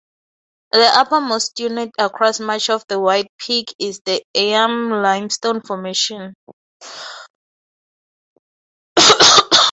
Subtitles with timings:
[0.71, 6.33] The uppermost unit across much of the White Peak is the Eyam Limestone Formation.